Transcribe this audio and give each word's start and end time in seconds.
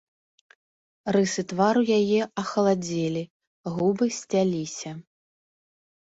Рысы 1.15 1.41
твару 1.51 1.81
яе 1.97 2.21
ахаладзелі, 2.43 3.21
губы 3.75 4.05
сцяліся. 4.21 4.89